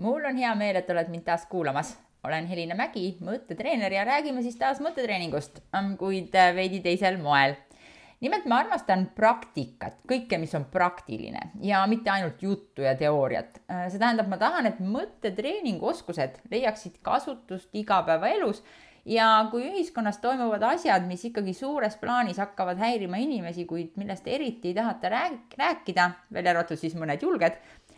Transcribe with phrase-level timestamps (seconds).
[0.00, 1.96] mul on hea meel, et oled mind taas kuulamas.
[2.24, 5.62] olen Helina Mägi, mõttetreener ja räägime siis taas mõttetreeningust,
[5.98, 7.56] kuid äh, veidi teisel moel.
[8.20, 13.62] nimelt ma armastan praktikat, kõike, mis on praktiline ja mitte ainult juttu ja teooriat.
[13.70, 18.62] Äh, see tähendab, ma tahan, et mõttetreeningu oskused leiaksid kasutust igapäevaelus
[19.04, 24.74] ja kui ühiskonnas toimuvad asjad, mis ikkagi suures plaanis hakkavad häirima inimesi, kuid millest eriti
[24.74, 25.08] ei taheta
[25.56, 27.56] rääkida, välja arvatud siis mõned julged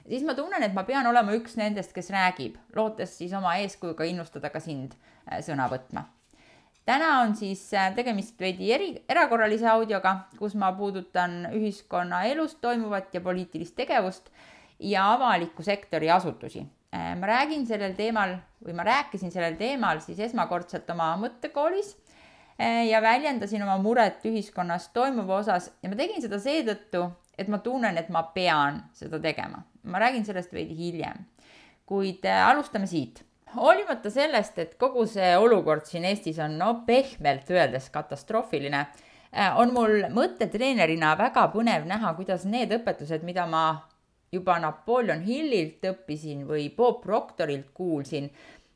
[0.09, 4.07] siis ma tunnen, et ma pean olema üks nendest, kes räägib, lootes siis oma eeskujuga
[4.09, 6.07] innustada ka sind äh, sõna võtma.
[6.87, 13.21] täna on siis äh, tegemist veidi eri, erakorralise audioga, kus ma puudutan ühiskonnaelus toimuvat ja
[13.21, 14.31] poliitilist tegevust
[14.79, 16.67] ja avaliku sektori asutusi.
[16.95, 21.97] Äh, ma räägin sellel teemal või ma rääkisin sellel teemal siis esmakordselt oma mõttekoolis
[22.63, 27.97] ja väljendasin oma muret ühiskonnas toimuva osas ja ma tegin seda seetõttu, et ma tunnen,
[27.99, 31.27] et ma pean seda tegema ma räägin sellest veidi hiljem.
[31.87, 33.25] kuid äh, alustame siit.
[33.57, 38.87] hoolimata sellest, et kogu see olukord siin Eestis on no pehmelt öeldes katastroofiline,
[39.33, 43.65] äh, on mul mõttetreenerina väga põnev näha, kuidas need õpetused, mida ma
[44.33, 48.31] juba Napoleon Hillilt õppisin või Bob Proctorilt kuulsin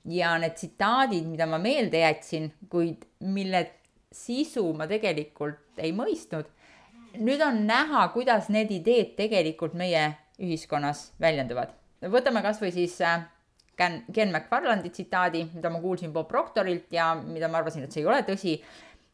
[0.04, 3.64] ja need tsitaadid, mida ma meelde jätsin, kuid mille
[4.12, 6.52] sisu ma tegelikult ei mõistnud.
[7.16, 10.10] nüüd on näha, kuidas need ideed tegelikult meie
[10.42, 11.72] ühiskonnas väljenduvad.
[12.12, 13.24] võtame kasvõi siis äh,
[13.76, 18.02] Ken, Ken McFarlandi tsitaadi, mida ma kuulsin Bob Proctorilt ja mida ma arvasin, et see
[18.04, 18.58] ei ole tõsi.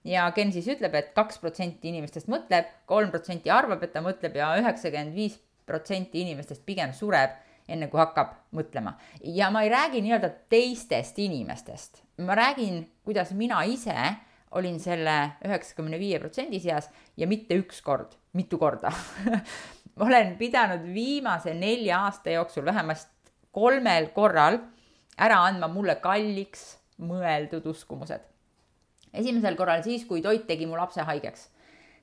[0.06, 4.02] ja Ken siis ütleb et, et kaks protsenti inimestest mõtleb, kolm protsenti arvab, et ta
[4.02, 7.34] mõtleb ja üheksakümmend viis protsenti inimestest pigem sureb,
[7.70, 8.96] enne kui hakkab mõtlema.
[9.22, 13.96] ja ma ei räägi nii-öelda teistest inimestest, ma räägin, kuidas mina ise
[14.52, 18.92] olin selle üheksakümne viie protsendi seas ja mitte üks kord, mitu korda
[19.96, 24.58] ma olen pidanud viimase nelja aasta jooksul vähemasti kolmel korral
[25.20, 28.20] ära andma mulle kalliks mõeldud uskumused.
[29.12, 31.48] esimesel korral siis, kui toit tegi mu lapse haigeks.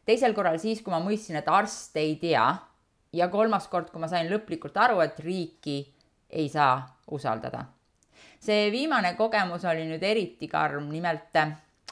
[0.05, 2.55] teisel korral siis, kui ma mõistsin, et arst ei tea.
[3.13, 5.93] ja kolmas kord, kui ma sain lõplikult aru, et riiki
[6.29, 7.65] ei saa usaldada.
[8.39, 11.33] see viimane kogemus oli nüüd eriti karm, nimelt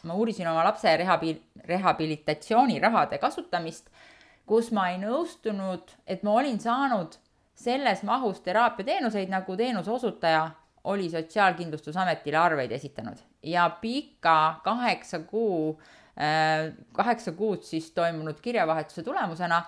[0.03, 3.89] ma uurisin oma lapse rehabil-, rehabilitatsioonirahade kasutamist
[4.47, 7.17] kus ma ei nõustunud, et ma olin saanud
[7.57, 10.47] selles mahus teraapiateenuseid, nagu teenuse osutaja
[10.87, 15.81] oli Sotsiaalkindlustusametile arveid esitanud ja pika kaheksa kuu,
[16.19, 19.61] äh, kaheksa kuud siis toimunud kirjavahetuse tulemusena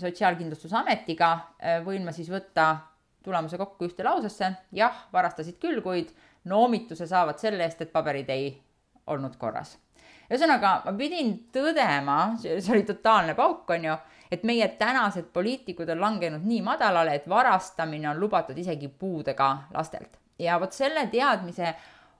[0.00, 2.76] Sotsiaalkindlustusametiga äh, võin ma siis võtta
[3.22, 6.10] tulemuse kokku ühte lausesse, jah, varastasid küll, kuid
[6.48, 8.48] noomituse saavad selle eest, et paberid ei
[9.06, 9.76] olnud korras.
[10.32, 13.96] Ühesõnaga, ma pidin tõdema, see oli totaalne pauk, on ju
[14.32, 20.16] et meie tänased poliitikud on langenud nii madalale, et varastamine on lubatud isegi puudega lastelt.
[20.38, 21.74] ja vot selle teadmise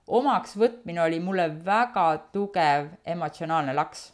[0.06, 4.12] omaks võtmine oli mulle väga tugev emotsionaalne laks.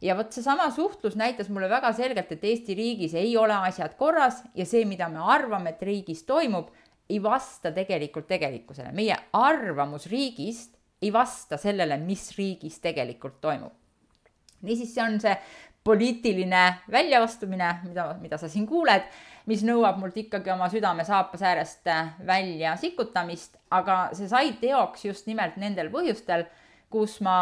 [0.00, 4.44] ja vot seesama suhtlus näitas mulle väga selgelt, et Eesti riigis ei ole asjad korras
[4.54, 6.70] ja see, mida me arvame, et riigis toimub,
[7.10, 8.92] ei vasta tegelikult tegelikkusele.
[8.92, 13.72] meie arvamus riigist ei vasta sellele, mis riigis tegelikult toimub.
[14.62, 15.34] Niisiis, see on see
[15.84, 19.06] poliitiline väljaastumine, mida, mida sa siin kuuled,
[19.48, 21.88] mis nõuab mult ikkagi oma südame saapas äärest
[22.26, 26.44] välja sikutamist, aga see sai teoks just nimelt nendel põhjustel,
[26.92, 27.38] kus ma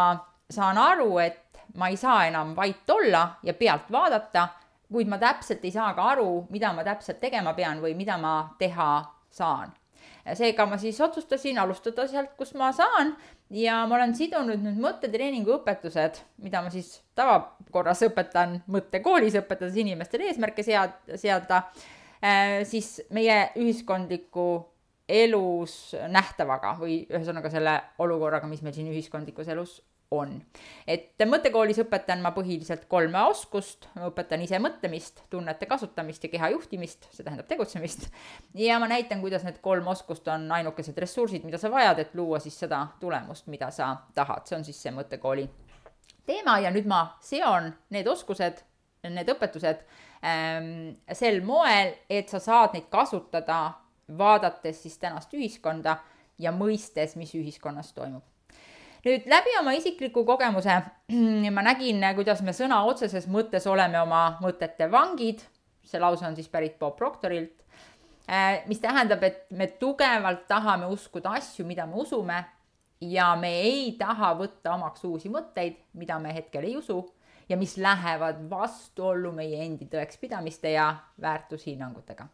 [0.51, 4.47] saan aru, et ma ei saa enam vait olla ja pealt vaadata,
[4.89, 8.39] kuid ma täpselt ei saa ka aru, mida ma täpselt tegema pean või mida ma
[8.59, 8.93] teha
[9.35, 9.75] saan
[10.39, 13.15] seega ma siis otsustasin alustada sealt, kus ma saan.
[13.51, 20.29] Ja ma olen sidunud nüüd mõttetreeningu õpetused, mida ma siis tavakorras õpetan mõttekoolis, õpetades inimestele
[20.29, 21.63] eesmärke sead-, seada,
[22.21, 24.51] äh, siis meie ühiskondliku
[25.09, 29.79] elus nähtavaga või ühesõnaga selle olukorraga, mis meil siin ühiskondlikus elus
[30.11, 30.39] on.
[30.87, 36.51] et mõttekoolis õpetan ma põhiliselt kolme oskust, ma õpetan ise mõtlemist, tunnete kasutamist ja keha
[36.55, 38.09] juhtimist, see tähendab tegutsemist.
[38.55, 42.41] ja ma näitan, kuidas need kolm oskust on ainukesed ressursid, mida sa vajad, et luua
[42.41, 45.49] siis seda tulemust, mida sa tahad, see on siis see mõttekooli
[46.29, 48.65] teema ja nüüd ma seon need oskused,
[49.09, 49.85] need õpetused
[50.25, 50.73] ähm,
[51.13, 53.61] sel moel, et sa saad neid kasutada,
[54.19, 55.99] vaadates siis tänast ühiskonda
[56.41, 58.25] ja mõistes, mis ühiskonnas toimub
[59.05, 60.81] nüüd läbi oma isikliku kogemuse
[61.57, 65.45] ma nägin, kuidas me sõna otseses mõttes oleme oma mõtete vangid.
[65.89, 67.65] see lause on siis pärit Bob Proctorilt.
[68.29, 72.43] Äh, mis tähendab, et me tugevalt tahame uskuda asju, mida me usume
[73.01, 76.99] ja me ei taha võtta omaks uusi mõtteid, mida me hetkel ei usu
[77.49, 80.91] ja mis lähevad vastuollu meie endi tõekspidamiste ja
[81.21, 82.29] väärtushinnangutega.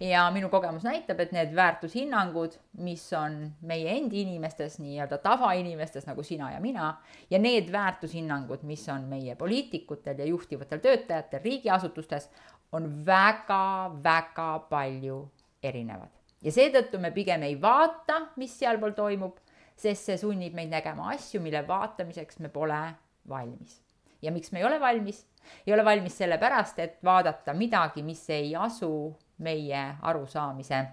[0.00, 6.22] Ja minu kogemus näitab, et need väärtushinnangud, mis on meie endi inimestes, nii-öelda tavainimestes nagu
[6.26, 6.90] sina ja mina,
[7.30, 12.30] ja need väärtushinnangud, mis on meie poliitikutel ja juhtivatel töötajatel riigiasutustes,
[12.72, 15.22] on väga-väga palju
[15.62, 16.12] erinevad.
[16.42, 19.40] ja seetõttu me pigem ei vaata, mis sealpool toimub,
[19.76, 22.82] sest see sunnib meid nägema asju, mille vaatamiseks me pole
[23.28, 23.85] valmis.
[24.22, 25.26] Ja miks me ei ole valmis?
[25.66, 30.84] ei ole valmis sellepärast, et vaadata midagi, mis ei asu meie arusaamise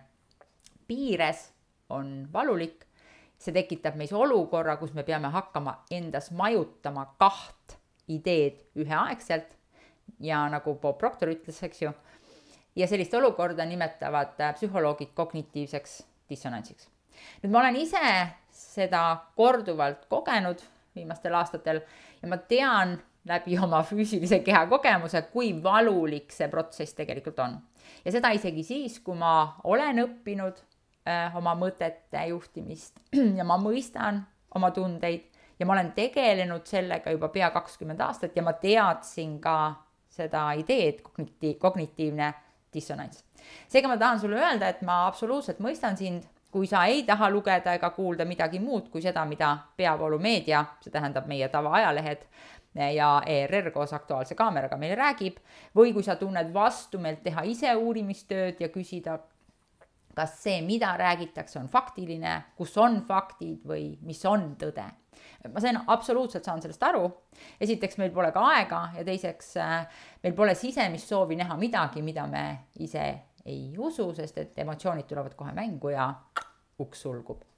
[0.88, 1.52] piires,
[1.90, 2.86] on valulik.
[3.38, 7.78] see tekitab meis olukorra, kus me peame hakkama endas majutama kaht
[8.08, 9.58] ideed üheaegselt.
[10.20, 11.92] ja nagu Bob Proctor ütles, eks ju,
[12.76, 16.88] ja sellist olukorda nimetavad psühholoogid kognitiivseks dissonantsiks.
[17.44, 18.04] nüüd ma olen ise
[18.52, 19.04] seda
[19.36, 20.62] korduvalt kogenud
[20.96, 21.82] viimastel aastatel
[22.22, 27.58] ja ma tean läbi oma füüsilise keha kogemuse, kui valulik see protsess tegelikult on.
[28.06, 30.60] ja seda isegi siis, kui ma olen õppinud
[31.08, 33.00] äh, oma mõtete juhtimist
[33.40, 34.24] ja ma mõistan
[34.56, 35.30] oma tundeid
[35.60, 39.58] ja ma olen tegelenud sellega juba pea kakskümmend aastat ja ma teadsin ka
[40.14, 42.34] seda ideed, kogniti-, kognitiivne
[42.74, 43.24] dissonants.
[43.68, 47.74] seega ma tahan sulle öelda, et ma absoluutselt mõistan sind, kui sa ei taha lugeda
[47.74, 52.28] ega kuulda midagi muud kui seda, mida peavoolumeedia, see tähendab meie tavaajalehed,
[52.76, 55.38] ja ERR koos Aktuaalse Kaameraga meile räägib,
[55.76, 59.20] või kui sa tunned vastumeelt teha ise uurimistööd ja küsida,
[60.16, 64.86] kas see, mida räägitakse, on faktiline, kus on faktid või mis on tõde.
[65.54, 67.12] ma sain, absoluutselt saan sellest aru.
[67.60, 69.56] esiteks, meil pole ka aega ja teiseks,
[70.24, 73.08] meil pole sisemist soovi näha midagi, mida me ise
[73.46, 76.14] ei usu, sest et emotsioonid tulevad kohe mängu ja
[76.80, 77.53] uks sulgub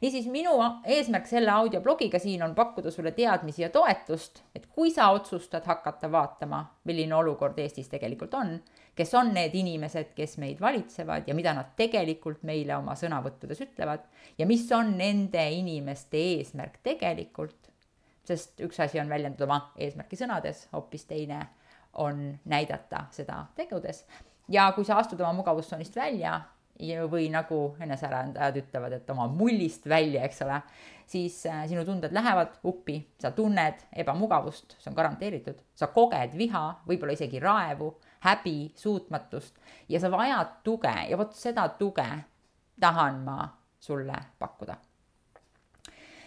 [0.00, 0.54] niisiis, minu
[0.86, 6.10] eesmärk selle audioblogiga siin on pakkuda sulle teadmisi ja toetust, et kui sa otsustad hakata
[6.12, 8.56] vaatama, milline olukord Eestis tegelikult on,
[8.98, 14.06] kes on need inimesed, kes meid valitsevad ja mida nad tegelikult meile oma sõnavõttudes ütlevad
[14.38, 17.56] ja mis on nende inimeste eesmärk tegelikult.
[18.28, 21.38] sest üks asi on väljendada oma eesmärki sõnades, hoopis teine
[21.98, 24.04] on näidata seda tegudes.
[24.48, 26.40] ja kui sa astud oma mugavustsoonist välja
[27.10, 30.60] või nagu enesearendajad ütlevad, et oma mullist välja, eks ole,
[31.08, 36.64] siis äh, sinu tunded lähevad uppi, sa tunned ebamugavust, see on garanteeritud, sa koged viha,
[36.88, 37.92] võib-olla isegi raevu,
[38.26, 39.56] häbi, suutmatust
[39.88, 42.08] ja sa vajad tuge ja vot seda tuge
[42.80, 43.48] tahan ma
[43.80, 44.76] sulle pakkuda.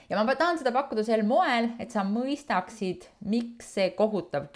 [0.10, 4.50] ja ma tahan seda pakkuda sel moel, et sa mõistaksid, miks see kohutav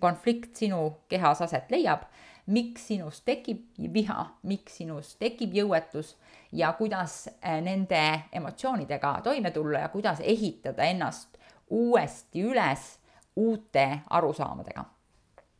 [0.00, 2.04] konflikt sinu kehas aset leiab
[2.48, 6.14] miks sinus tekib viha, miks sinus tekib jõuetus
[6.52, 11.36] ja kuidas äh, nende emotsioonidega toime tulla ja kuidas ehitada ennast
[11.70, 12.94] uuesti üles
[13.36, 14.84] uute arusaamadega.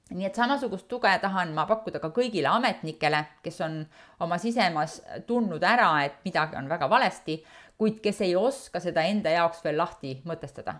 [0.08, 3.82] Nii et samasugust tuge tahan ma pakkuda ka kõigile ametnikele, kes on
[4.25, 7.37] oma sisemas tundnud ära, et midagi on väga valesti,
[7.79, 10.75] kuid kes ei oska seda enda jaoks veel lahti mõtestada.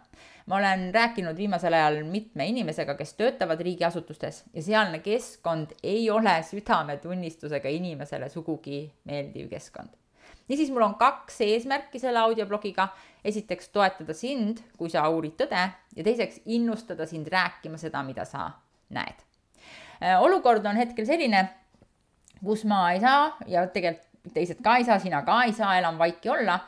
[0.47, 6.35] ma olen rääkinud viimasel ajal mitme inimesega, kes töötavad riigiasutustes ja sealne keskkond ei ole
[6.43, 9.89] südametunnistusega inimesele sugugi meeldiv keskkond.
[10.49, 12.89] niisiis, mul on kaks eesmärki selle audioblogiga.
[13.25, 18.51] esiteks toetada sind, kui sa uurid tõde ja teiseks innustada sind rääkima seda, mida sa
[18.91, 19.23] näed.
[20.19, 21.49] olukord on hetkel selline,
[22.45, 25.99] kus ma ei saa ja tegelikult teised ka ei saa, sina ka ei saa enam
[25.99, 26.59] vaiki olla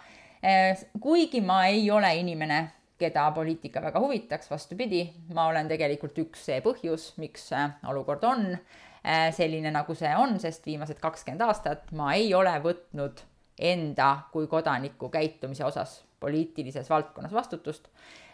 [1.01, 2.61] kuigi ma ei ole inimene,
[3.01, 5.03] keda poliitika väga huvitaks, vastupidi,
[5.35, 7.49] ma olen tegelikult üks see põhjus, miks
[7.89, 13.25] olukord on eh, selline, nagu see on, sest viimased kakskümmend aastat ma ei ole võtnud
[13.61, 17.89] enda kui kodaniku käitumise osas poliitilises valdkonnas vastutust.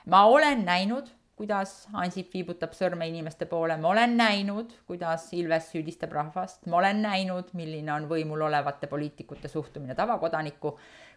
[0.06, 6.12] ma olen näinud, kuidas Ansip viibutab sõrme inimeste poole, ma olen näinud, kuidas Ilves süüdistab
[6.12, 10.76] rahvast, ma olen näinud, milline on võimul olevate poliitikute suhtumine tavakodanikku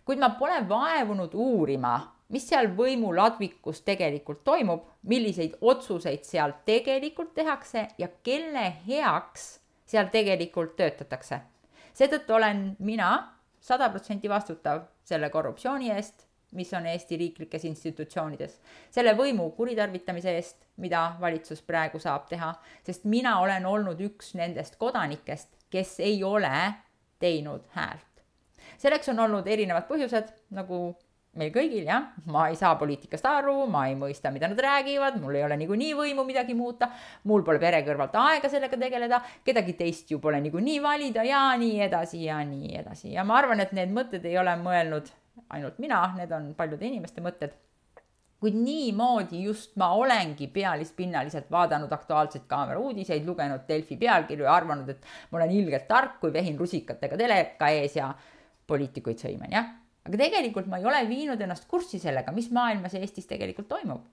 [0.09, 1.91] kuid ma pole vaevunud uurima,
[2.33, 9.43] mis seal võimuladvikus tegelikult toimub, milliseid otsuseid seal tegelikult tehakse ja kelle heaks
[9.85, 11.39] seal tegelikult töötatakse.
[11.93, 13.11] seetõttu olen mina
[13.61, 16.25] sada protsenti vastutav selle korruptsiooni eest,
[16.57, 23.05] mis on Eesti riiklikes institutsioonides, selle võimu kuritarvitamise eest, mida valitsus praegu saab teha, sest
[23.05, 26.73] mina olen olnud üks nendest kodanikest, kes ei ole
[27.19, 28.08] teinud häält
[28.79, 30.81] selleks on olnud erinevad põhjused, nagu
[31.37, 35.37] meil kõigil jah, ma ei saa poliitikast aru, ma ei mõista, mida nad räägivad, mul
[35.37, 36.89] ei ole niikuinii võimu midagi muuta,
[37.29, 41.83] mul pole pere kõrvalt aega sellega tegeleda, kedagi teist ju pole niikuinii valida ja nii
[41.85, 45.11] edasi ja nii edasi ja ma arvan, et need mõtted ei ole mõelnud
[45.55, 47.57] ainult mina, need on paljude inimeste mõtted.
[48.39, 54.87] kuid niimoodi just ma olengi pealispinnaliselt vaadanud Aktuaalseid Kaamera uudiseid, lugenud Delfi pealkirju ja arvanud,
[54.89, 58.13] et ma olen ilgelt tark, kui vehin rusikatega teleka ees ja
[58.69, 59.73] poliitikuid sõiman, jah.
[60.05, 64.05] aga tegelikult ma ei ole viinud ennast kurssi sellega, mis maailmas ja Eestis tegelikult toimub.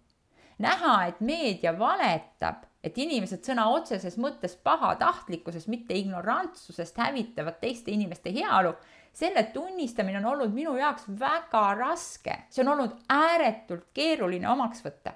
[0.58, 8.32] näha, et meedia valetab, et inimesed sõna otseses mõttes pahatahtlikkusest, mitte ignorantsusest hävitavad teiste inimeste
[8.32, 8.72] heaolu
[9.16, 15.14] selle tunnistamine on olnud minu jaoks väga raske, see on olnud ääretult keeruline omaks võtta.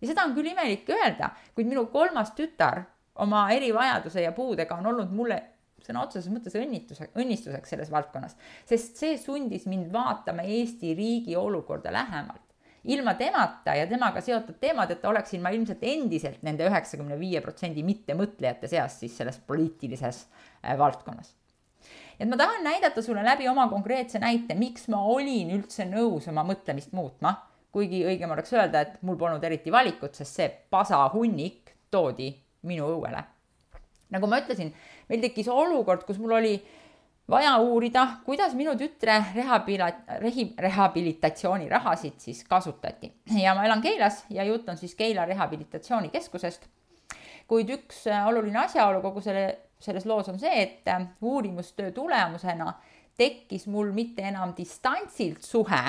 [0.00, 2.80] ja seda on küll imelik öelda, kuid minu kolmas tütar
[3.20, 5.42] oma erivajaduse ja puudega on olnud mulle
[5.86, 8.36] sõna otseses mõttes õnnituse, õnnistuseks selles valdkonnas,
[8.68, 12.48] sest see sundis mind vaatama Eesti riigi olukorda lähemalt.
[12.84, 18.68] ilma temata ja temaga seotud teemadeta oleksin ma ilmselt endiselt nende üheksakümne viie protsendi mittemõtlejate
[18.68, 20.26] seas siis selles poliitilises
[20.64, 21.36] äh, valdkonnas
[22.18, 26.44] et ma tahan näidata sulle läbi oma konkreetse näite, miks ma olin üldse nõus oma
[26.46, 27.34] mõtlemist muutma,
[27.72, 32.30] kuigi õigem oleks öelda, et mul polnud eriti valikut, sest see pasahunnik toodi
[32.68, 33.24] minu õuele.
[34.12, 34.70] Nagu ma ütlesin,
[35.08, 36.54] meil tekkis olukord, kus mul oli
[37.30, 43.12] vaja uurida, kuidas minu tütre rehabilit-, rehi-, rehabilitatsioonirahasid siis kasutati.
[43.40, 46.68] ja ma elan Keilas ja jutt on siis Keila Rehabilitatsioonikeskusest.
[47.48, 49.46] kuid üks oluline asjaolu kogu selle
[49.82, 52.72] selles loos on see, et äh, uurimustöö tulemusena
[53.18, 55.82] tekkis mul mitte enam distantsilt suhe,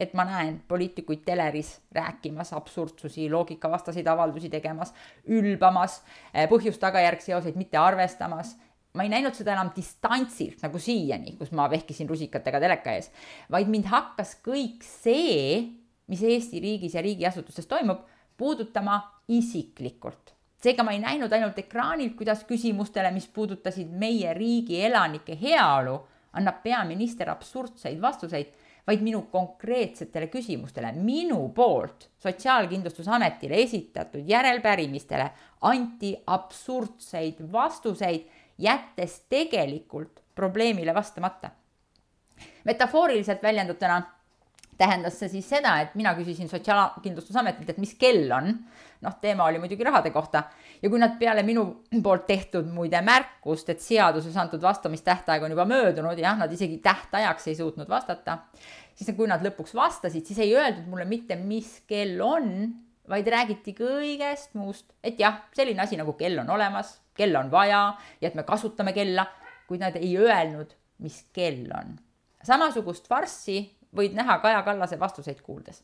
[0.00, 4.92] et ma näen poliitikuid teleris rääkimas absurdsusi, loogikavastaseid avaldusi tegemas,
[5.32, 6.02] ülbamas,
[6.34, 8.56] äh, põhjus-tagajärg seoseid mitte arvestamas.
[8.96, 13.10] Ma ei näinud seda enam distantsilt nagu siiani, kus ma vehkisin rusikatega teleka ees,
[13.52, 15.66] vaid mind hakkas kõik see,
[16.08, 20.32] mis Eesti riigis ja riigiasutustes toimub, puudutama isiklikult.
[20.62, 25.98] Seega ma ei näinud ainult ekraanilt, kuidas küsimustele, mis puudutasid meie riigi elanike heaolu,
[26.36, 28.48] annab peaminister absurdseid vastuseid,
[28.86, 38.26] vaid minu konkreetsetele küsimustele, minu poolt Sotsiaalkindlustusametile esitatud järelpärimistele anti absurdseid vastuseid,
[38.58, 41.50] jättes tegelikult probleemile vastamata.
[42.64, 44.02] metafooriliselt väljendutuna
[44.78, 48.52] tähendas see siis seda, et mina küsisin Sotsiaalkindlustusametilt, et mis kell on.
[49.04, 50.46] noh, teema oli muidugi rahade kohta
[50.82, 51.66] ja kui nad peale minu
[52.02, 57.50] poolt tehtud muide märkust, et seaduses antud vastamistähtaeg on juba möödunud, jah, nad isegi tähtajaks
[57.52, 58.38] ei suutnud vastata,
[58.96, 62.72] siis kui nad lõpuks vastasid, siis ei öeldud mulle mitte, mis kell on,
[63.08, 67.82] vaid räägiti kõigest muust, et jah, selline asi nagu kell on olemas, kell on vaja
[68.20, 69.28] ja et me kasutame kella,
[69.68, 70.72] kuid nad ei öelnud,
[71.04, 71.98] mis kell on.
[72.46, 75.82] samasugust farssi võid näha Kaja Kallase vastuseid kuuldes.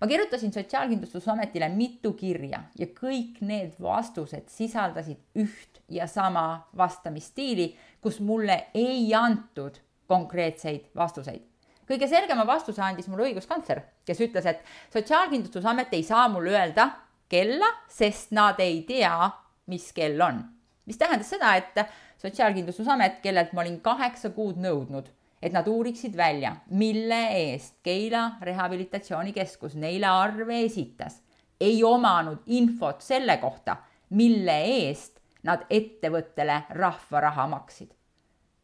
[0.00, 8.20] ma kirjutasin Sotsiaalkindlustusametile mitu kirja ja kõik need vastused sisaldasid üht ja sama vastamisstiili, kus
[8.20, 11.42] mulle ei antud konkreetseid vastuseid.
[11.88, 16.90] kõige selgema vastuse andis mulle õiguskantsler, kes ütles, et Sotsiaalkindlustusamet ei saa mulle öelda
[17.28, 19.30] kella, sest nad ei tea,
[19.66, 20.44] mis kell on.
[20.86, 21.86] mis tähendas seda, et
[22.18, 25.08] Sotsiaalkindlustusamet, kellelt ma olin kaheksa kuud nõudnud
[25.44, 31.20] et nad uuriksid välja, mille eest Keila Rehabilitatsioonikeskus neile arve esitas,
[31.60, 33.76] ei omanud infot selle kohta,
[34.16, 37.92] mille eest nad ettevõttele rahva raha maksid.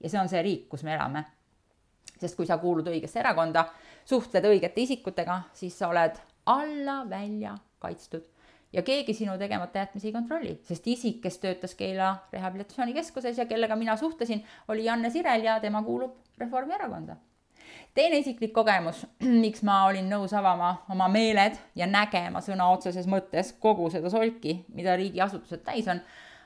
[0.00, 1.24] ja see on see riik, kus me elame.
[2.20, 3.66] sest kui sa kuulud õigesse erakonda,
[4.04, 8.24] suhtled õigete isikutega, siis sa oled alla välja kaitstud
[8.72, 13.76] ja keegi sinu tegemata jätmisi ei kontrolli, sest isik, kes töötas Keila Rehabilitatsioonikeskuses ja kellega
[13.76, 17.16] mina suhtlesin, oli Janne Sirel ja tema kuulub Reformierakonda.
[17.94, 19.06] teine isiklik kogemus,
[19.44, 24.64] miks ma olin nõus avama oma meeled ja nägema sõna otseses mõttes kogu seda solki,
[24.74, 26.00] mida riigiasutused täis on,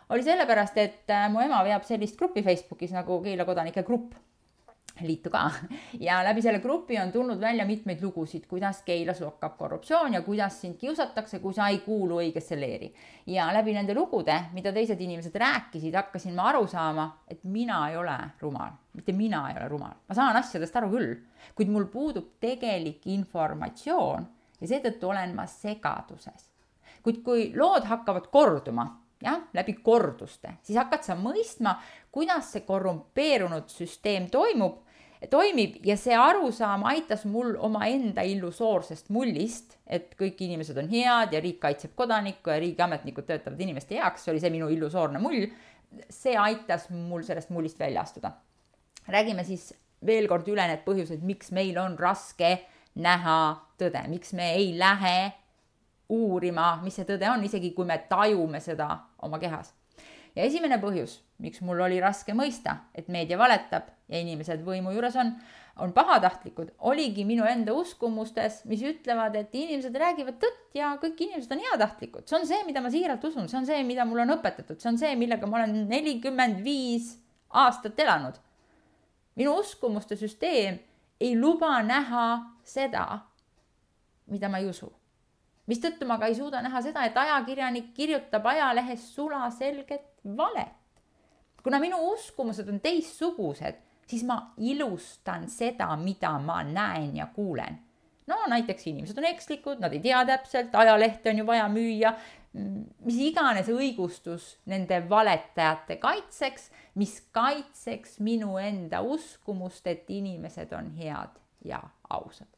[0.08, 4.14] oli sellepärast, et äh, mu ema veab sellist gruppi Facebookis nagu Keila kodanike grupp
[5.00, 5.50] liitu ka
[6.06, 10.60] ja läbi selle grupi on tulnud välja mitmeid lugusid, kuidas Keilas lokkab korruptsioon ja kuidas
[10.60, 12.94] sind kiusatakse, kui sa ei kuulu õigesse leeri.
[13.26, 17.96] ja läbi nende lugude, mida teised inimesed rääkisid, hakkasin ma aru saama, et mina ei
[17.96, 21.14] ole rumal, mitte mina ei ole rumal, ma saan asjadest aru küll,
[21.54, 24.26] kuid mul puudub tegelik informatsioon
[24.60, 26.50] ja seetõttu olen ma segaduses.
[27.02, 28.86] kuid kui lood hakkavad korduma
[29.24, 31.76] jah, läbi korduste, siis hakkad sa mõistma,
[32.12, 34.83] kuidas see korrumpeerunud süsteem toimub
[35.30, 41.42] toimib ja see arusaam aitas mul omaenda illusoorsest mullist, et kõik inimesed on head ja
[41.42, 45.46] riik kaitseb kodanikku ja riigiametnikud töötavad inimeste heaks, see oli see minu illusoorne mull.
[46.10, 48.32] see aitas mul sellest mullist välja astuda.
[49.08, 49.74] räägime siis
[50.06, 52.58] veel kord üle need põhjused, miks meil on raske
[52.94, 53.38] näha
[53.78, 55.32] tõde, miks me ei lähe
[56.08, 58.90] uurima, mis see tõde on, isegi kui me tajume seda
[59.22, 59.72] oma kehas
[60.34, 65.16] ja esimene põhjus, miks mul oli raske mõista, et meedia valetab ja inimesed võimu juures
[65.20, 65.32] on,
[65.82, 71.54] on pahatahtlikud, oligi minu enda uskumustes, mis ütlevad, et inimesed räägivad tõtt ja kõik inimesed
[71.54, 72.26] on heatahtlikud.
[72.28, 74.90] see on see, mida ma siiralt usun, see on see, mida mulle on õpetatud, see
[74.90, 77.14] on see, millega ma olen nelikümmend viis
[77.50, 78.34] aastat elanud.
[79.34, 80.78] minu uskumuste süsteem
[81.20, 82.26] ei luba näha
[82.62, 83.22] seda,
[84.26, 84.90] mida ma ei usu.
[85.70, 90.72] mistõttu ma ka ei suuda näha seda, et ajakirjanik kirjutab ajalehes sulaselget valet.
[91.62, 97.78] kuna minu uskumused on teistsugused siis ma ilustan seda, mida ma näen ja kuulen.
[98.26, 102.14] no näiteks inimesed on ekslikud, nad ei tea täpselt, ajalehte on ju vaja müüa,
[103.04, 111.36] mis iganes õigustus nende valetajate kaitseks, mis kaitseks minu enda uskumust, et inimesed on head
[111.64, 112.48] ja ausad.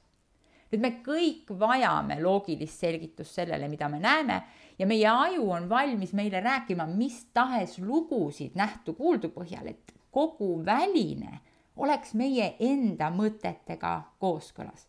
[0.72, 4.40] Nüüd me kõik vajame loogilist selgitust sellele, mida me näeme
[4.78, 11.40] ja meie aju on valmis meile rääkima mis tahes lugusid nähtu-kuuldu põhjal, et kogu väline
[11.76, 14.86] oleks meie enda mõtetega kooskõlas.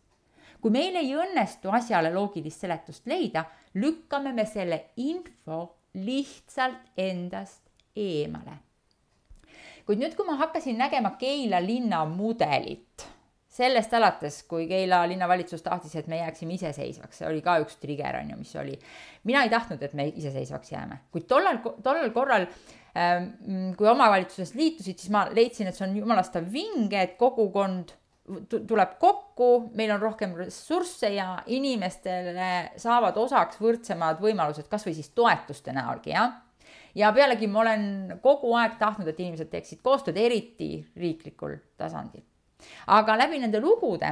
[0.60, 3.44] kui meil ei õnnestu asjale loogilist seletust leida,
[3.74, 7.62] lükkame me selle info lihtsalt endast
[7.96, 8.58] eemale.
[9.86, 13.06] kuid nüüd, kui ma hakkasin nägema Keila linna mudelit,
[13.58, 18.20] sellest alates, kui Keila linnavalitsus tahtis, et me jääksime iseseisvaks, see oli ka üks trigger
[18.22, 18.78] on ju, mis oli.
[19.28, 24.54] mina ei tahtnud, et me iseseisvaks jääme, kuid tollal, tollel korral äh, Ehm, kui omavalitsuses
[24.58, 27.94] liitusid, siis ma leidsin, et see on jumalastav vinge, et kogukond
[28.48, 32.48] tuleb kokku, meil on rohkem ressursse ja inimestele
[32.80, 36.34] saavad osaks võrdsemad võimalused, kasvõi siis toetuste näolgi, jah.
[36.98, 37.86] ja pealegi ma olen
[38.24, 42.24] kogu aeg tahtnud, et inimesed teeksid koostööd, eriti riiklikul tasandil.
[42.86, 44.10] Aga läbi nende lugude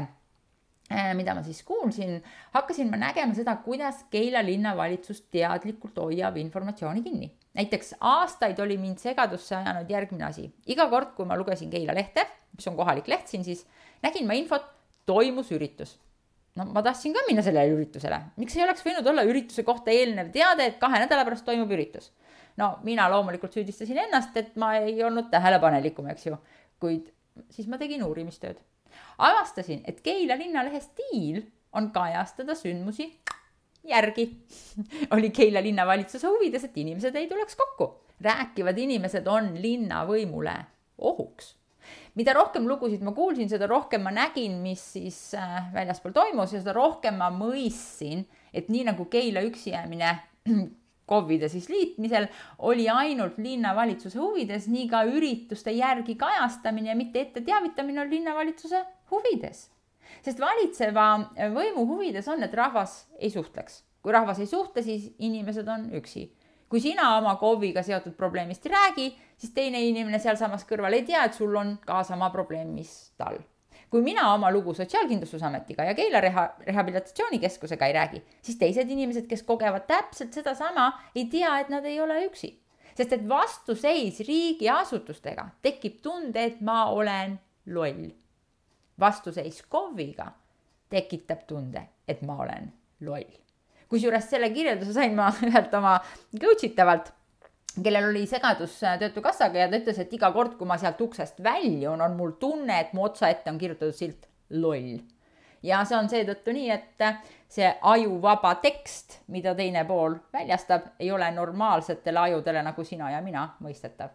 [0.91, 2.21] eh, mida ma siis kuulsin,
[2.55, 9.00] hakkasin ma nägema seda, kuidas Keila linnavalitsus teadlikult hoiab informatsiooni kinni näiteks aastaid oli mind
[9.03, 10.49] segadusse ajanud järgmine asi.
[10.67, 12.26] iga kord, kui ma lugesin Keila lehte,
[12.57, 13.65] mis on kohalik leht siin, siis
[14.05, 14.67] nägin ma infot,
[15.07, 15.97] toimus üritus.
[16.57, 20.31] no ma tahtsin ka minna sellele üritusele, miks ei oleks võinud olla ürituse kohta eelnev
[20.33, 22.12] teade, et kahe nädala pärast toimub üritus.
[22.57, 26.41] no mina loomulikult süüdistasin ennast, et ma ei olnud tähelepanelikum, eks ju,
[26.81, 27.12] kuid
[27.50, 28.59] siis ma tegin uurimistööd.
[29.19, 33.11] avastasin, et Keila linnalehe stiil on kajastada sündmusi
[33.87, 34.26] järgi
[35.15, 37.95] oli Keila linnavalitsuse huvides, et inimesed ei tuleks kokku.
[38.21, 40.54] rääkivad inimesed on linnavõimule
[40.99, 41.54] ohuks.
[42.15, 46.61] mida rohkem lugusid ma kuulsin, seda rohkem ma nägin, mis siis äh, väljaspool toimus ja
[46.61, 50.17] seda rohkem ma mõistsin, et nii nagu Keila üksi jäämine
[51.06, 52.26] KOV-ide siis liitmisel
[52.58, 58.84] oli ainult linnavalitsuse huvides, nii ka ürituste järgi kajastamine ja mitte ette teavitamine on linnavalitsuse
[59.10, 59.69] huvides
[60.25, 61.06] sest valitseva
[61.54, 63.82] võimu huvides on, et rahvas ei suhtleks.
[64.02, 66.30] kui rahvas ei suhtle, siis inimesed on üksi.
[66.69, 71.25] kui sina oma KOV-iga seotud probleemist ei räägi, siis teine inimene sealsamas kõrval ei tea,
[71.25, 73.38] et sul on ka sama probleem, mis tal.
[73.91, 79.43] Kui mina oma lugu Sotsiaalkindlustusametiga ja Keila reha-, rehabilitatsioonikeskusega ei räägi, siis teised inimesed, kes
[79.47, 82.53] kogevad täpselt sedasama, ei tea, et nad ei ole üksi.
[82.97, 88.09] Sest et vastuseis riigiasutustega tekib tunde, et ma olen loll.
[89.01, 90.31] Vastuseis KOV-iga
[90.91, 92.73] tekitab tunde, et ma olen
[93.05, 93.43] loll.
[93.87, 95.99] kusjuures selle kirjelduse sain ma ühelt oma
[96.41, 97.13] coach itavalt,
[97.82, 102.00] kellel oli segadus Töötukassaga ja ta ütles, et iga kord, kui ma sealt uksest väljun,
[102.00, 104.97] on mul tunne, et mu otsa ette on kirjutatud silt loll.
[105.62, 107.04] ja see on seetõttu nii, et
[107.50, 113.49] see ajuvaba tekst, mida teine pool väljastab, ei ole normaalsetele ajudele nagu sina ja mina
[113.65, 114.15] mõistetav.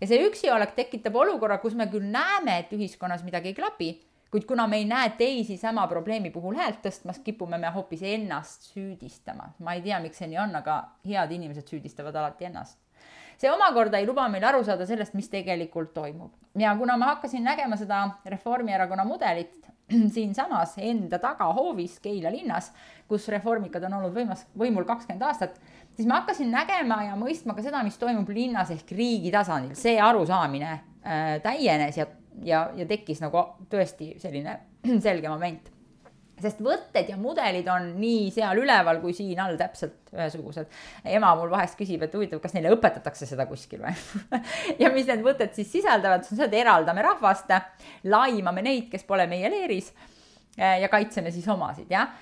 [0.00, 3.90] ja see üksiolek tekitab olukorra, kus me küll näeme, et ühiskonnas midagi ei klapi
[4.30, 8.66] kuid kuna me ei näe teisi sama probleemi puhul häält tõstmas, kipume me hoopis ennast
[8.72, 9.52] süüdistama.
[9.58, 12.85] ma ei tea, miks see nii on, aga head inimesed süüdistavad alati ennast.
[13.36, 16.32] See omakorda ei luba meil aru saada sellest, mis tegelikult toimub.
[16.58, 19.66] ja kuna ma hakkasin nägema seda Reformierakonna mudelit
[20.14, 22.72] siinsamas enda tagahoovis Keila linnas,
[23.08, 25.60] kus reformikad on olnud võimas, võimul kakskümmend aastat,
[25.94, 29.76] siis ma hakkasin nägema ja mõistma ka seda, mis toimub linnas ehk riigi tasandil.
[29.78, 32.06] see arusaamine äh, täienes ja
[32.44, 34.58] ja, ja tekkis nagu tõesti selline
[35.06, 35.72] selge moment.
[36.42, 40.68] Sest võtted ja mudelid on nii seal üleval kui siin all täpselt ühesugused.
[41.16, 43.94] ema mul vahest küsib, et huvitav, kas neile õpetatakse seda kuskil või
[44.82, 47.52] ja mis need võtted siis sisaldavad, see on see, et eraldame rahvast,
[48.04, 49.92] laimame neid, kes pole meie leeris
[50.56, 52.14] ja kaitseme siis omasid, jah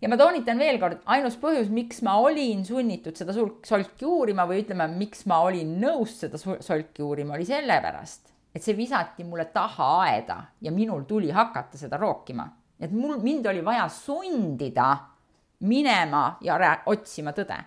[0.00, 4.62] ja ma toonitan veel kord, ainus põhjus, miks ma olin sunnitud seda solki uurima või
[4.64, 9.90] ütleme, miks ma olin nõus seda solki uurima, oli sellepärast, et see visati mulle taha
[10.06, 12.48] aeda ja minul tuli hakata seda rookima.
[12.80, 14.96] Et mul, mind oli vaja sundida
[15.60, 17.58] minema ja otsima tõde.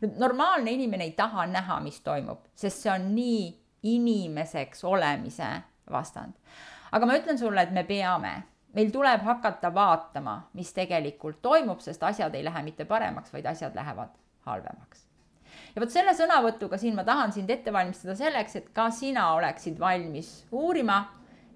[0.00, 3.44] nüüd normaalne inimene ei taha näha, mis toimub, sest see on nii
[3.84, 5.48] inimeseks olemise
[5.90, 6.32] vastand.
[6.92, 8.34] aga ma ütlen sulle, et me peame,
[8.74, 13.74] meil tuleb hakata vaatama, mis tegelikult toimub, sest asjad ei lähe mitte paremaks, vaid asjad
[13.74, 14.14] lähevad
[14.46, 15.06] halvemaks.
[15.74, 19.78] ja vot selle sõnavõtuga siin ma tahan sind ette valmistada selleks, et ka sina oleksid
[19.78, 21.04] valmis uurima,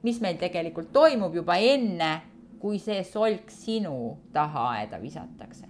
[0.03, 2.21] mis meil tegelikult toimub juba enne,
[2.61, 5.67] kui see solk sinu taha aeda visatakse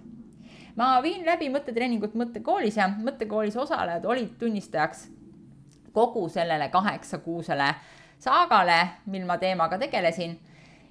[0.79, 5.07] ma viin läbi mõttetreeningut mõttekoolis ja mõttekoolis osalejad olid tunnistajaks
[5.93, 7.73] kogu sellele kaheksakuusele
[8.19, 10.39] saagale, mil ma teemaga tegelesin.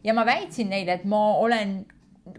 [0.05, 1.87] ja ma väitsin neile, et ma olen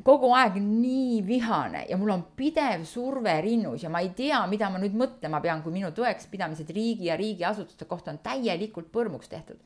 [0.05, 4.69] kogu aeg nii vihane ja mul on pidev surve rinnus ja ma ei tea, mida
[4.69, 9.57] ma nüüd mõtlema pean, kui minu tõekspidamised riigi ja riigiasutuste kohta on täielikult põrmuks tehtud.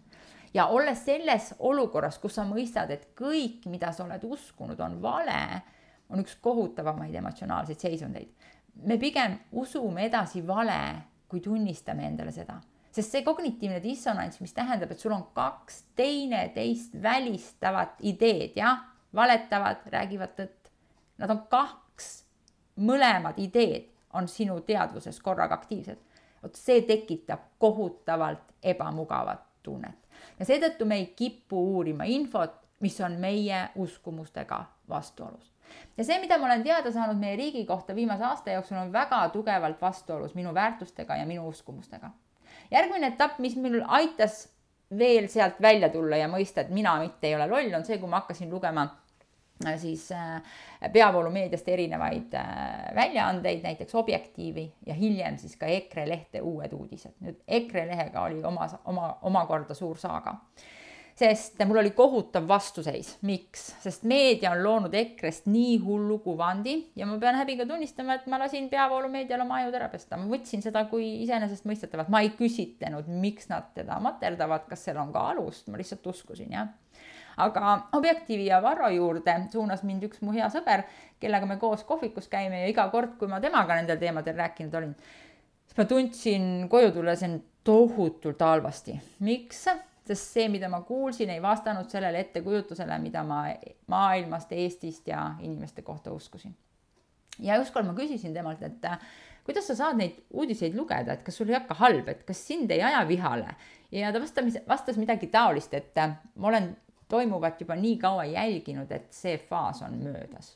[0.54, 5.40] Ja olles selles olukorras, kus sa mõistad, et kõik, mida sa oled uskunud, on vale
[6.14, 8.30] on üks kohutavamaid emotsionaalseid seisundeid.
[8.76, 12.56] me pigem usume edasi vale, kui tunnistame endale seda,
[12.92, 18.82] sest see kognitiivne dissonants, mis tähendab, et sul on kaks teineteist välistavat ideed, jah,
[19.14, 20.72] valetavad, räägivad tõtt.
[21.22, 22.10] Nad on kaks,
[22.82, 25.98] mõlemad ideed on sinu teadvuses korraga aktiivsed.
[26.44, 33.18] vot see tekitab kohutavalt ebamugavat tunnet ja seetõttu me ei kipu uurima infot, mis on
[33.22, 35.54] meie uskumustega vastuolus
[35.98, 39.22] ja see, mida ma olen teada saanud meie riigi kohta viimase aasta jooksul, on väga
[39.34, 42.12] tugevalt vastuolus minu väärtustega ja minu uskumustega.
[42.72, 44.50] järgmine etapp, mis minul aitas
[44.98, 48.10] veel sealt välja tulla ja mõista, et mina mitte ei ole loll, on see, kui
[48.10, 48.88] ma hakkasin lugema
[49.78, 50.42] siis äh,
[50.94, 57.16] peavoolumeediast erinevaid äh, väljaandeid, näiteks Objektiivi ja hiljem siis ka EKRE lehte Uued uudised.
[57.22, 60.40] nüüd EKRE lehega oli oma, oma, omakorda suur saaga
[61.16, 63.18] sest mul oli kohutav vastuseis.
[63.22, 63.66] miks?
[63.84, 68.40] sest meedia on loonud EKRE-st nii hullu kuvandi ja ma pean häbiga tunnistama, et ma
[68.42, 70.18] lasin peavoolumeedial oma ajud ära pesta.
[70.18, 75.14] ma võtsin seda kui iseenesestmõistetavat, ma ei küsitlenud, miks nad teda materdavad, kas seal on
[75.14, 76.74] ka alust, ma lihtsalt uskusin, jah
[77.38, 80.86] aga Objektiivi ja Varro juurde suunas mind üks mu hea sõber,
[81.20, 84.94] kellega me koos kohvikus käime ja iga kord, kui ma temaga nendel teemadel rääkinud olin,
[85.66, 89.00] siis ma tundsin koju tulles end tohutult halvasti.
[89.20, 89.66] miks?
[90.04, 93.46] sest see, mida ma kuulsin, ei vastanud sellele ettekujutusele, mida ma
[93.88, 96.56] maailmast, Eestist ja inimeste kohta uskusin.
[97.40, 98.84] ja ükskord ma küsisin temalt, et
[99.44, 102.72] kuidas sa saad neid uudiseid lugeda, et kas sul ei hakka halb, et kas sind
[102.72, 103.56] ei aja vihale
[103.92, 105.96] ja ta vastas, vastas midagi taolist, et
[106.36, 106.74] ma olen
[107.14, 110.56] toimuvat juba nii kaua jälginud, et see faas on möödas.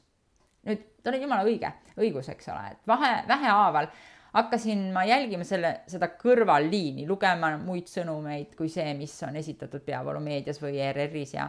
[0.68, 3.88] nüüd tal on jumala õige, õigus, eks ole, et vahe, vähehaaval
[4.34, 10.60] hakkasin ma jälgima selle, seda kõrvalliini, lugema muid sõnumeid kui see, mis on esitatud peavoolumeedias
[10.62, 11.48] või ERR-is ja,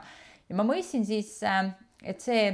[0.48, 1.72] ja ma mõistsin siis, äh,
[2.04, 2.52] et see,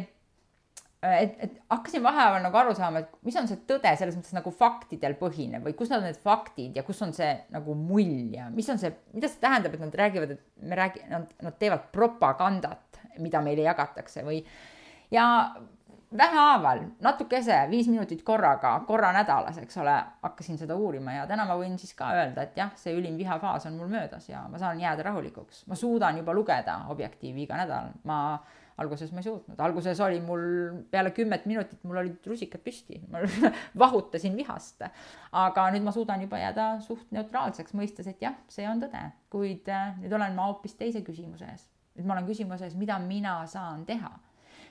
[1.04, 4.52] et, et hakkasin vaheajal nagu aru saama, et mis on see tõde selles mõttes nagu
[4.54, 8.68] faktidel põhinev või kus on need faktid ja kus on see nagu mull ja mis
[8.72, 13.02] on see, mida see tähendab, et nad räägivad, et me räägi-, nad, nad teevad propagandat,
[13.22, 14.40] mida meile jagatakse või
[15.14, 15.26] ja
[16.16, 21.56] vähehaaval, natukese, viis minutit korraga, korra nädalas, eks ole, hakkasin seda uurima ja täna ma
[21.58, 24.80] võin siis ka öelda, et jah, see ülim vihafaas on mul möödas ja ma saan
[24.80, 25.64] jääda rahulikuks.
[25.66, 28.20] ma suudan juba lugeda Objektiivi iga nädal, ma
[28.82, 30.44] alguses ma ei suutnud, alguses oli mul
[30.90, 33.22] peale kümmet minutit, mul olid rusikad püsti, ma
[33.84, 34.82] vahutasin vihast.
[35.44, 39.70] aga nüüd ma suudan juba jääda suht neutraalseks, mõistes, et jah, see on tõde, kuid
[39.70, 41.68] äh, nüüd olen ma hoopis teise küsimuse ees.
[41.98, 44.12] nüüd ma olen küsimuse ees, mida mina saan teha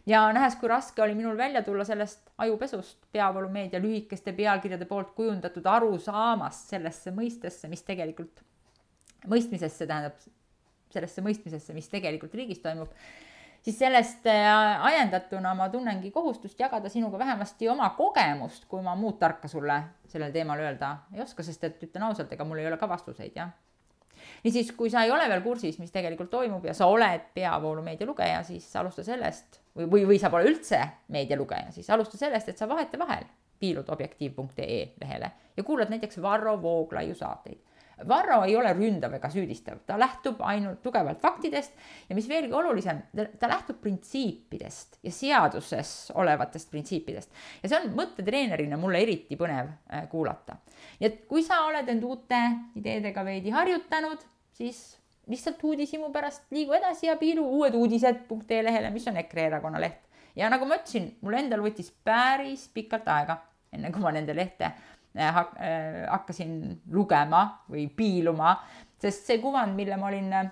[0.10, 5.66] ja nähes, kui raske oli minul välja tulla sellest ajupesust, peavoolumeedia lühikeste pealkirjade poolt kujundatud
[5.66, 8.44] arusaamast sellesse mõistesse, mis tegelikult,
[9.32, 10.20] mõistmisesse tähendab,
[10.94, 12.92] sellesse mõistmisesse, mis tegelikult riigis toimub,
[13.64, 19.20] siis sellest äh, ajendatuna ma tunnengi kohustust jagada sinuga vähemasti oma kogemust, kui ma muud
[19.20, 22.78] tarka sulle sellel teemal öelda ei oska, sest et ütlen ausalt, ega mul ei ole
[22.78, 23.54] ka vastuseid, jah
[24.44, 28.44] niisiis, kui sa ei ole veel kursis, mis tegelikult toimub ja sa oled peavoolumeedia lugeja,
[28.48, 30.80] siis alusta sellest või, või, või sa pole üldse
[31.14, 33.26] meedialugeja, siis alusta sellest, et sa vahetevahel
[33.60, 37.60] piilud objektiiv.ee lehele ja kuulad näiteks Varro Vooglaiu saateid.
[38.08, 41.76] Varro ei ole ründav ega süüdistav, ta lähtub ainult tugevalt faktidest
[42.10, 43.04] ja mis veelgi olulisem,
[43.40, 47.30] ta lähtub printsiipidest ja seaduses olevatest printsiipidest.
[47.62, 50.58] ja see on mõttetreenerina mulle eriti põnev äh, kuulata.
[51.00, 52.42] nii et kui sa oled end uute
[52.82, 54.26] ideedega veidi harjutanud,
[54.58, 54.82] siis
[55.30, 60.02] lihtsalt uudishimu pärast liigu edasi ja piilu uued uudised.ee lehele, mis on EKRE erakonna leht.
[60.36, 63.38] ja nagu ma ütlesin, mul endal võttis päris pikalt aega,
[63.74, 64.74] enne kui ma nende lehte
[65.16, 68.56] hak- äh,, hakkasin lugema või piiluma,
[69.02, 70.52] sest see kuvand, mille ma olin äh,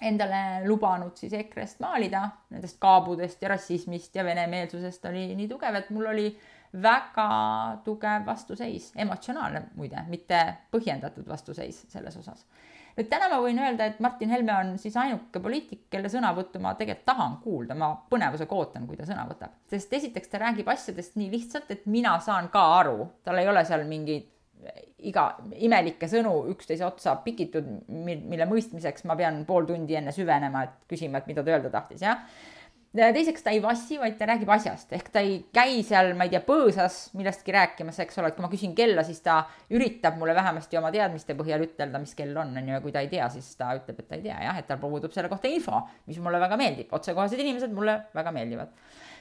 [0.00, 5.90] endale lubanud siis EKRE-st maalida, nendest kaabudest ja rassismist ja venemeelsusest oli nii tugev, et
[5.90, 6.26] mul oli
[6.82, 7.28] väga
[7.84, 10.40] tugev vastuseis, emotsionaalne muide, mitte
[10.72, 12.46] põhjendatud vastuseis selles osas
[12.96, 16.74] nüüd täna ma võin öelda, et Martin Helme on siis ainuke poliitik, kelle sõnavõttu ma
[16.78, 19.54] tegelikult tahan kuulda, ma põnevusega ootan, kui ta sõna võtab.
[19.70, 23.64] sest esiteks ta räägib asjadest nii lihtsalt, et mina saan ka aru, tal ei ole
[23.64, 24.28] seal mingeid
[25.08, 30.90] iga imelikke sõnu üksteise otsa pikitud, mille mõistmiseks ma pean pool tundi enne süvenema, et
[30.90, 32.26] küsima, et mida ta öelda tahtis, jah
[32.96, 36.32] teiseks ta ei vassi, vaid ta räägib asjast, ehk ta ei käi seal, ma ei
[36.32, 40.34] tea, põõsas millestki rääkimas, eks ole, et kui ma küsin kella, siis ta üritab mulle
[40.34, 43.28] vähemasti oma teadmiste põhjal ütelda, mis kell on, on ju, ja kui ta ei tea,
[43.30, 46.18] siis ta ütleb, et ta ei tea jah, et tal puudub selle kohta info, mis
[46.22, 48.74] mulle väga meeldib, otsekohesed inimesed mulle väga meeldivad.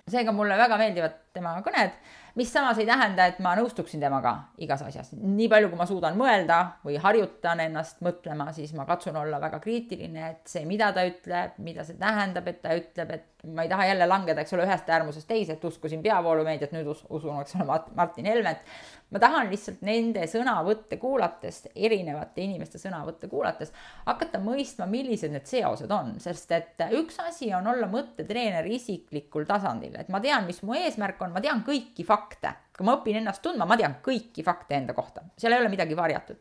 [0.10, 1.96] seega mulle väga meeldivad tema kõned
[2.40, 5.12] mis samas ei tähenda, et ma nõustuksin temaga igas asjas.
[5.20, 9.60] nii palju, kui ma suudan mõelda või harjutan ennast mõtlema, siis ma katsun olla väga
[9.64, 13.72] kriitiline, et see, mida ta ütleb, mida see tähendab, et ta ütleb, et ma ei
[13.72, 17.56] taha jälle langeda, eks ole, ühest äärmusest teise, et uskusin peavoolumeediat, nüüd us usun, eks
[17.60, 18.64] ole, Martin Helmet.
[19.10, 23.72] ma tahan lihtsalt nende sõnavõtte kuulates, erinevate inimeste sõnavõtte kuulates
[24.06, 29.96] hakata mõistma, millised need seosed on, sest et üks asi on olla mõttetreener isiklikul tasandil,
[29.98, 32.54] et ma tean, mis mu eesmärk on, ma tean kõiki fakte.
[32.80, 35.98] Kui ma õpin ennast tundma, ma tean kõiki fakte enda kohta, seal ei ole midagi
[36.00, 36.38] varjatud.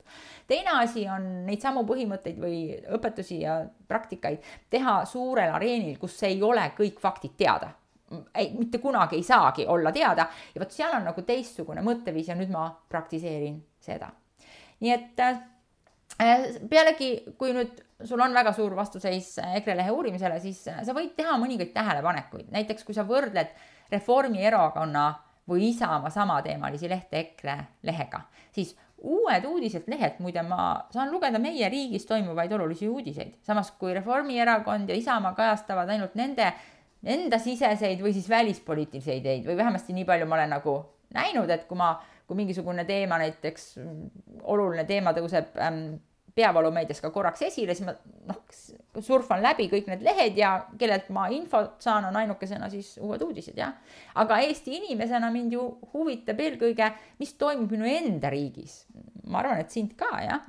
[0.47, 2.61] teine asi on neid samu põhimõtteid või
[2.95, 7.73] õpetusi ja praktikaid teha suurel areenil, kus ei ole kõik faktid teada.
[8.35, 10.29] Ei, mitte kunagi ei saagi olla teada.
[10.55, 14.09] Ja vot seal on nagu teistsugune mõtteviis ja nüüd ma praktiseerin seda.
[14.81, 15.43] nii et äh,
[16.71, 21.35] pealegi, kui nüüd sul on väga suur vastuseis EKRE lehe uurimisele, siis sa võid teha
[21.41, 23.51] mõningaid tähelepanekuid, näiteks kui sa võrdled
[23.93, 25.07] Reformierakonna
[25.49, 28.21] või Isamaa samateemalisi lehte EKRE lehega,
[28.53, 33.95] siis uued uudised, lehed, muide, ma saan lugeda meie riigis toimuvaid olulisi uudiseid, samas kui
[33.95, 36.51] Reformierakond ja Isamaa kajastavad ainult nende
[37.05, 40.75] endasiseseid või siis välispoliitilisi ideid või vähemasti nii palju ma olen nagu
[41.15, 41.93] näinud, et kui ma,
[42.27, 43.71] kui mingisugune teema näiteks,
[44.43, 45.85] oluline teema tõuseb ähm,
[46.39, 47.95] peavoolumeedias ka korraks esile, siis ma
[48.29, 48.43] noh,
[49.05, 53.57] surfan läbi kõik need lehed ja kellelt ma infot saan, on ainukesena siis Uued Uudised,
[53.59, 53.75] jah.
[54.19, 58.85] aga Eesti inimesena mind ju huvitab eelkõige, mis toimub minu enda riigis.
[59.29, 60.47] ma arvan, et sind ka, jah.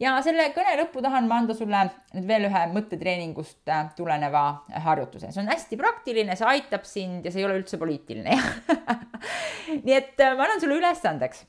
[0.00, 4.46] ja selle kõne lõppu tahan ma anda sulle nüüd veel ühe mõttetreeningust äh, tuleneva
[4.86, 8.40] harjutuse, see on hästi praktiline, see aitab sind ja see ei ole üldse poliitiline,
[9.84, 11.46] nii et äh, ma annan sulle ülesandeks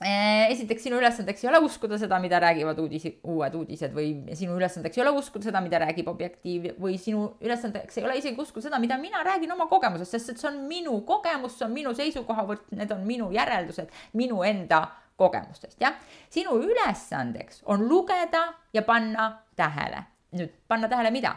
[0.00, 4.96] esiteks, sinu ülesandeks ei ole uskuda seda, mida räägivad uudisi, uued uudised või sinu ülesandeks
[4.96, 8.80] ei ole uskuda seda, mida räägib Objektiiv või sinu ülesandeks ei ole isegi uskuda seda,
[8.80, 12.70] mida mina räägin oma kogemusest, sest et see on minu kogemus, see on minu seisukohavõtt,
[12.80, 14.86] need on minu järeldused minu enda
[15.20, 16.00] kogemustest, jah.
[16.32, 20.06] sinu ülesandeks on lugeda ja panna tähele.
[20.32, 21.36] nüüd panna tähele mida?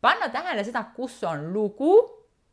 [0.00, 1.94] panna tähele seda, kus on lugu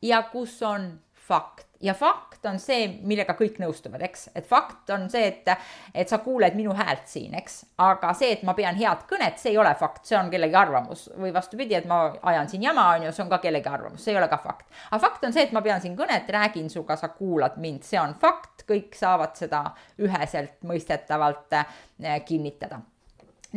[0.01, 0.93] ja kus on
[1.31, 5.49] fakt ja fakt on see, millega kõik nõustuvad, eks, et fakt on see, et,
[5.97, 9.53] et sa kuuled minu häält siin, eks, aga see, et ma pean head kõnet, see
[9.53, 13.07] ei ole fakt, see on kellegi arvamus või vastupidi, et ma ajan siin jama, on
[13.07, 14.67] ju, see on ka kellegi arvamus, see ei ole ka fakt.
[14.89, 18.01] aga fakt on see, et ma pean siin kõnet, räägin sinuga, sa kuulad mind, see
[18.01, 19.63] on fakt, kõik saavad seda
[20.01, 22.81] üheselt mõistetavalt eh, kinnitada.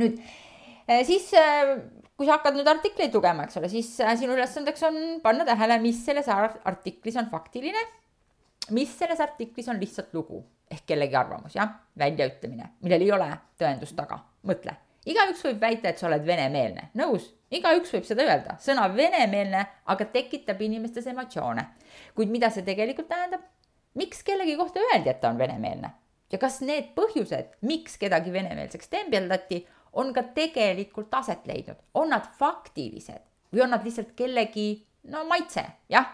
[0.01, 0.21] nüüd
[0.89, 1.77] eh, siis eh,
[2.17, 6.05] kui sa hakkad nüüd artikleid lugema, eks ole, siis sinu ülesandeks on panna tähele, mis
[6.07, 7.83] selles artiklis on faktiline
[8.71, 13.29] mis selles artiklis on lihtsalt lugu ehk kellegi arvamus, jah, väljaütlemine, millel ei ole
[13.61, 14.19] tõendust taga.
[14.49, 14.75] mõtle,
[15.07, 20.05] igaüks võib väita, et sa oled venemeelne, nõus, igaüks võib seda öelda, sõna venemeelne aga
[20.05, 21.67] tekitab inimestes emotsioone.
[22.15, 23.41] kuid mida see tegelikult tähendab?
[23.95, 25.93] miks kellegi kohta öeldi, et ta on venemeelne?
[26.33, 32.27] ja kas need põhjused, miks kedagi venemeelseks tembeldati, on ka tegelikult aset leidnud, on nad
[32.39, 33.23] faktilised
[33.55, 34.69] või on nad lihtsalt kellegi,
[35.13, 36.09] no maitse, jah,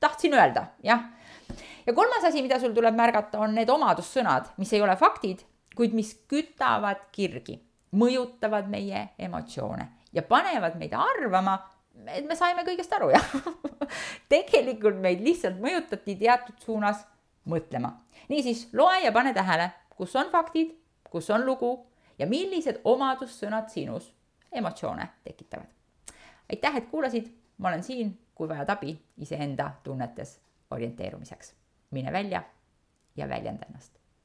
[0.00, 1.10] tahtsin öelda, jah.
[1.86, 5.42] Ja kolmas asi, mida sul tuleb märgata, on need omadussõnad, mis ei ole faktid,
[5.76, 7.58] kuid mis kütavad kirgi,
[7.98, 11.58] mõjutavad meie emotsioone ja panevad meid arvama,
[12.06, 13.34] et me saime kõigest aru, jah.
[14.32, 17.02] Tegelikult meid lihtsalt mõjutati teatud suunas
[17.50, 17.92] mõtlema.
[18.28, 20.72] niisiis, loe ja pane tähele, kus on faktid,
[21.10, 21.74] kus on lugu
[22.18, 24.12] ja millised omadussõnad sinus
[24.52, 25.66] emotsioone tekitavad.
[26.52, 31.54] aitäh, et kuulasid, ma olen siin, kui vajad abi iseenda tunnetes orienteerumiseks.
[31.90, 32.42] mine välja
[33.16, 34.03] ja väljenda ennast